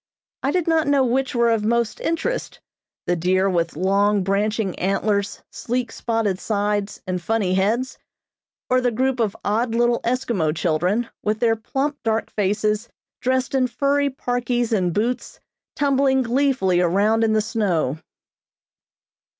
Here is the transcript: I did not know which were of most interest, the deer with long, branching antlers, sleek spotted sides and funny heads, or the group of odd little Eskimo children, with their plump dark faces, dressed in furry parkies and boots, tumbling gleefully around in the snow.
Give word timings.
I 0.41 0.49
did 0.49 0.67
not 0.67 0.87
know 0.87 1.05
which 1.05 1.35
were 1.35 1.51
of 1.51 1.63
most 1.63 1.99
interest, 2.01 2.59
the 3.05 3.15
deer 3.15 3.47
with 3.47 3.75
long, 3.75 4.23
branching 4.23 4.73
antlers, 4.79 5.43
sleek 5.51 5.91
spotted 5.91 6.39
sides 6.39 7.03
and 7.05 7.21
funny 7.21 7.53
heads, 7.53 7.99
or 8.67 8.81
the 8.81 8.89
group 8.89 9.19
of 9.19 9.35
odd 9.45 9.75
little 9.75 9.99
Eskimo 9.99 10.55
children, 10.55 11.07
with 11.21 11.39
their 11.39 11.55
plump 11.55 11.99
dark 12.01 12.31
faces, 12.31 12.89
dressed 13.21 13.53
in 13.53 13.67
furry 13.67 14.09
parkies 14.09 14.73
and 14.73 14.91
boots, 14.91 15.39
tumbling 15.75 16.23
gleefully 16.23 16.81
around 16.81 17.23
in 17.23 17.33
the 17.33 17.39
snow. 17.41 17.99